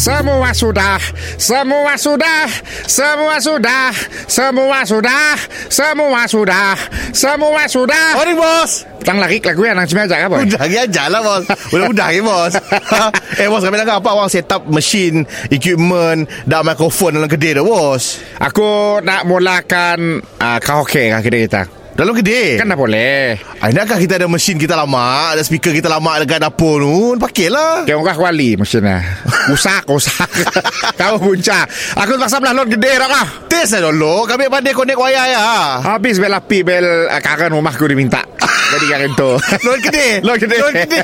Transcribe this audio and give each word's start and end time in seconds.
Semua 0.00 0.48
sudah, 0.56 0.96
semua 1.36 1.92
sudah, 2.00 2.48
semua 2.88 3.36
sudah, 3.36 3.92
semua 4.24 4.80
sudah, 4.80 5.36
semua 5.68 6.24
sudah, 6.24 6.72
semua 7.12 7.62
sudah. 7.68 8.16
Morning 8.16 8.40
bos. 8.40 8.88
Tang 9.04 9.20
lari 9.20 9.44
lagu 9.44 9.60
yang 9.60 9.76
nang 9.76 9.84
cuma 9.84 10.08
ajak 10.08 10.24
apa? 10.24 10.40
Udah. 10.40 10.56
Lagi 10.56 10.76
aja 10.80 11.12
lah 11.12 11.20
bos. 11.20 11.44
Udah-udah 11.76 12.06
lagi 12.16 12.24
bos? 12.24 12.52
Eh 13.44 13.52
bos 13.52 13.60
kami 13.60 13.76
nak 13.76 14.00
apa? 14.00 14.08
Awang 14.08 14.32
set 14.32 14.48
up 14.48 14.64
mesin 14.68 15.24
Equipment 15.52 16.28
Dan 16.48 16.60
mikrofon 16.64 17.20
dalam 17.20 17.28
kedai 17.28 17.60
tu 17.60 17.68
bos? 17.68 18.24
Aku 18.40 19.04
nak 19.04 19.28
mulakan 19.28 20.24
uh, 20.40 20.58
karaoke 20.64 21.12
kan 21.12 21.20
kedai 21.20 21.44
kita. 21.44 21.79
Dalam 21.94 22.14
kedai 22.14 22.56
Kan 22.56 22.70
dah 22.70 22.78
boleh. 22.78 23.36
Ay, 23.60 23.70
Nakkah 23.74 23.98
kita 23.98 24.16
ada 24.16 24.26
mesin 24.30 24.56
kita 24.56 24.78
lama 24.78 25.34
Ada 25.34 25.42
speaker 25.42 25.74
kita 25.74 25.90
lama 25.90 26.22
dekat 26.22 26.40
dapur 26.40 26.80
tu 26.80 27.18
Pakailah 27.18 27.84
Kau 27.84 28.00
orang 28.00 28.16
kuali 28.16 28.54
mesinnya. 28.56 29.02
Usak, 29.50 29.90
usak. 29.90 30.30
Kau 31.00 31.18
punca. 31.18 31.66
Aku 31.98 32.16
terpaksa 32.16 32.38
belah 32.38 32.54
load 32.54 32.70
gede 32.72 32.92
dah 32.94 33.08
kah? 33.10 33.26
Test 33.50 33.76
lah 33.76 33.90
dulu 33.90 34.24
Kami 34.24 34.46
pandai 34.46 34.72
connect 34.72 34.98
wire 34.98 35.24
ya 35.34 35.42
Habis 35.82 36.22
bel 36.22 36.34
api 36.34 36.58
bel 36.62 36.86
uh, 37.10 37.20
karen 37.20 37.52
rumahku 37.52 37.84
diminta. 37.90 38.22
Jadi 38.70 38.86
karen 38.86 39.12
tu. 39.18 39.30
Load 39.66 39.80
kedai 39.82 40.22
Load 40.22 40.38
gede. 40.38 40.56
Load 40.62 40.74
kedai 40.74 41.00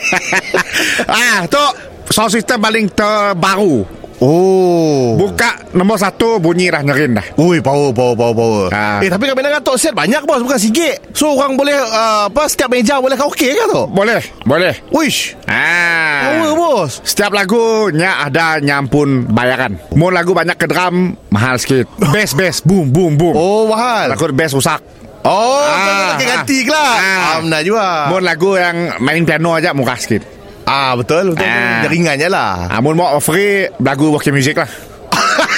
ah, 1.18 1.44
tu 1.50 1.62
sound 2.10 2.30
system 2.30 2.62
paling 2.62 2.86
terbaru. 2.94 3.82
Oh 4.20 5.16
Buka 5.16 5.56
nombor 5.76 6.00
satu 6.00 6.40
bunyi 6.40 6.72
dah 6.72 6.80
nyerin 6.80 7.16
dah. 7.16 7.26
Ui, 7.40 7.60
power, 7.60 7.92
power, 7.92 8.16
power, 8.16 8.34
power. 8.36 8.64
Ah. 8.72 9.00
Eh, 9.00 9.08
tapi 9.12 9.28
kami 9.28 9.44
nak 9.44 9.64
tok 9.64 9.76
set 9.80 9.92
banyak 9.92 10.24
bos, 10.24 10.44
bukan 10.44 10.60
sikit. 10.60 11.12
So, 11.12 11.36
orang 11.36 11.56
boleh, 11.56 11.72
uh, 11.72 12.28
apa, 12.28 12.48
setiap 12.48 12.72
meja 12.72 13.00
boleh 13.00 13.16
karaoke 13.16 13.52
ke 13.52 13.64
tu? 13.68 13.82
Boleh, 13.88 14.20
boleh. 14.44 14.76
Wish. 14.92 15.36
Ah. 15.48 16.36
Power, 16.36 16.52
bos. 16.56 17.00
Setiap 17.04 17.32
lagu 17.32 17.88
nya 17.92 18.24
ada 18.24 18.60
nyampun 18.60 19.28
bayaran. 19.28 19.80
Mau 19.96 20.12
lagu 20.12 20.32
banyak 20.36 20.56
ke 20.56 20.68
drum 20.68 21.16
mahal 21.32 21.56
sikit. 21.56 21.88
Bass 22.12 22.36
bass 22.36 22.60
boom 22.60 22.92
boom 22.92 23.16
boom. 23.16 23.32
Oh, 23.36 23.68
mahal. 23.72 24.12
Lagu 24.12 24.28
bass 24.32 24.52
rusak. 24.52 24.80
Oh, 25.26 25.58
Ah, 25.58 26.14
ah, 26.14 26.22
ganti 26.22 26.62
ah. 26.62 26.70
lah. 26.70 26.94
Ah. 26.94 27.36
Ah, 27.42 27.62
juga. 27.64 27.88
Mau 28.14 28.22
lagu 28.22 28.54
yang 28.54 28.94
main 29.02 29.26
piano 29.26 29.58
aja 29.58 29.74
murah 29.74 29.98
sikit. 29.98 30.35
Ah, 30.66 30.98
betul, 30.98 31.32
betul. 31.32 31.46
Ah. 31.46 31.86
Ah. 31.86 31.86
Ringannya 31.86 32.28
lah. 32.28 32.66
Ah, 32.66 32.82
mau 32.82 32.90
mau 32.90 33.22
free 33.22 33.70
lagu 33.78 34.10
walkie 34.10 34.34
music 34.34 34.58
lah. 34.58 34.70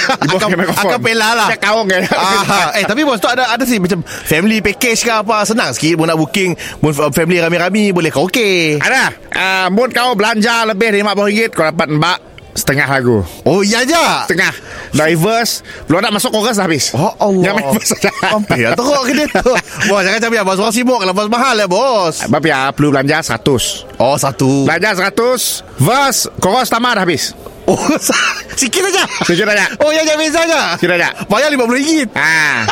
Mikrofon. 0.49 0.73
akapela 0.73 1.29
lah. 1.37 1.49
Cek 1.53 1.61
kaung 1.61 1.89
kan. 1.89 2.01
Ah, 2.13 2.73
eh 2.77 2.85
tapi 2.85 3.01
bos 3.05 3.21
tu 3.21 3.29
ada 3.29 3.49
ada 3.49 3.61
sih 3.65 3.77
macam 3.81 4.01
family 4.05 4.61
package 4.61 5.05
ke 5.05 5.11
apa 5.11 5.45
senang 5.45 5.73
sikit 5.73 5.97
mau 6.01 6.05
nak 6.09 6.17
booking 6.17 6.57
mau 6.81 6.93
family 7.13 7.41
rami-rami 7.41 7.93
boleh 7.93 8.09
karaoke. 8.13 8.77
Ada. 8.81 9.03
Ah, 9.33 9.67
mau 9.73 9.89
kau 9.89 10.13
belanja 10.13 10.65
lebih 10.69 10.93
dari 10.93 11.01
RM50 11.05 11.53
kau 11.53 11.65
dapat 11.65 11.87
mbak 11.89 12.17
setengah 12.57 12.87
lagu. 12.89 13.21
Oh 13.45 13.61
iya 13.61 13.85
je. 13.85 14.05
Setengah. 14.29 14.53
Dari 14.89 15.15
verse, 15.15 15.61
belum 15.85 16.01
nak 16.01 16.13
masuk 16.17 16.33
chorus 16.33 16.57
dah 16.57 16.65
habis. 16.65 16.91
Oh 16.97 17.13
Allah. 17.21 17.43
Yang 17.45 17.55
main 17.61 17.69
verse 17.77 17.89
saja. 17.93 18.11
Sampai 18.19 18.57
ya 18.65 18.69
teruk 18.73 19.03
ke 19.05 19.11
dia 19.13 19.27
tu. 19.29 19.53
Bos 19.89 20.01
jangan 20.05 20.17
macam 20.19 20.31
ya 20.33 20.43
bos 20.43 20.57
orang 20.59 20.75
sibuk 20.75 20.99
kalau 20.99 21.13
bos 21.15 21.29
mahal 21.29 21.55
ya 21.55 21.67
bos. 21.69 22.15
Bab 22.27 22.43
ya, 22.43 22.69
perlu 22.73 22.89
belanja 22.91 23.21
100. 23.23 24.01
Oh 24.01 24.15
satu. 24.17 24.65
Belanja 24.67 24.97
100, 24.97 25.79
verse, 25.79 26.19
chorus 26.41 26.67
tamat 26.67 26.99
dah 26.99 27.03
habis. 27.05 27.33
Oh 27.69 27.77
sikit 28.59 28.81
aja. 28.81 29.03
Sikit 29.29 29.45
aja. 29.45 29.65
Oh 29.85 29.93
ya 29.93 30.01
jangan 30.01 30.19
beza 30.25 30.39
aja. 30.41 30.61
Sikit 30.73 30.91
aja. 30.97 31.09
Bayar 31.29 31.53
RM50. 31.53 32.09
Ah. 32.17 32.65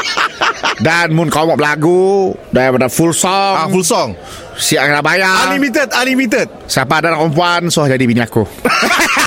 Dan 0.82 1.14
mun 1.14 1.30
kau 1.30 1.46
mau 1.46 1.58
lagu 1.58 2.34
daripada 2.50 2.90
full 2.90 3.14
song, 3.14 3.54
Ah 3.58 3.70
full 3.70 3.86
song. 3.86 4.18
siap 4.58 4.90
kena 4.90 5.06
bayar. 5.06 5.54
Unlimited, 5.54 5.94
unlimited. 5.94 6.48
Siapa 6.66 6.98
ada 6.98 7.14
perempuan, 7.14 7.70
so 7.70 7.86
jadi 7.86 8.02
bini 8.02 8.26
aku. 8.26 8.42